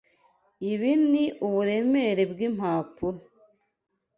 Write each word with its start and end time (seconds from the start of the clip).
Ibi 0.71 0.91
ni 1.11 1.23
uburemere 1.45 2.23
bwimpapuro. 2.31 3.19